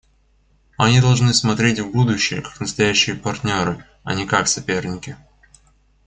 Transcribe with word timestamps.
Они 0.77 0.99
должны 0.99 1.31
смотреть 1.31 1.79
в 1.79 1.91
будущее 1.91 2.41
как 2.41 2.59
настоящие 2.59 3.15
партнеры, 3.15 3.85
а 4.03 4.15
не 4.15 4.25
как 4.25 4.47
соперники. 4.47 5.15